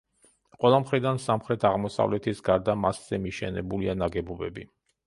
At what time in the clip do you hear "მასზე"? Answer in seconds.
2.87-3.25